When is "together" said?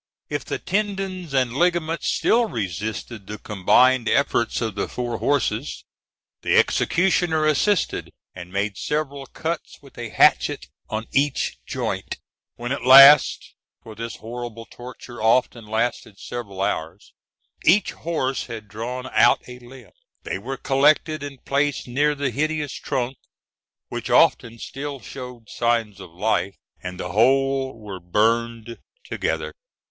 29.05-29.53